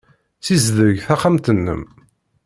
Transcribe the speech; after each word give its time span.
Ssizdeg 0.39 0.97
taxxamt-nnem. 1.07 1.83